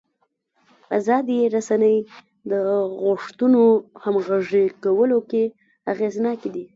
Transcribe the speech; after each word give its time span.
ازادې 0.97 1.37
رسنۍ 1.55 1.97
د 2.51 2.53
غوښتنو 3.03 3.63
همغږي 4.03 4.65
کولو 4.83 5.19
کې 5.29 5.43
اغېزناکې 5.93 6.49
دي. 6.55 6.65